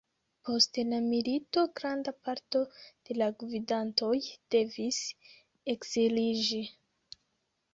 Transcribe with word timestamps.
Post 0.47 0.77
la 0.91 0.99
milito 1.09 1.65
granda 1.79 2.13
parto 2.29 2.61
de 3.09 3.17
la 3.23 3.27
gvidantoj 3.43 4.11
devis 4.57 5.01
ekziliĝi. 5.75 6.65